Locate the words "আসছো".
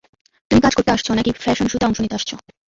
0.91-1.11, 2.15-2.35